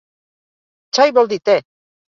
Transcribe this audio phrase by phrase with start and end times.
[0.97, 1.59] Chai vol dir tè!